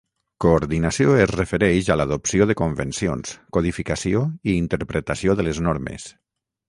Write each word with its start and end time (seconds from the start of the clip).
Coordinació 0.43 1.11
es 1.25 1.33
refereix 1.33 1.91
a 1.91 1.97
l'adopció 2.01 2.47
de 2.51 2.55
convencions, 2.61 3.35
codificació 3.59 4.23
i 4.53 4.57
interpretació 4.63 5.37
de 5.43 5.47
les 5.51 5.61
normes. 5.71 6.09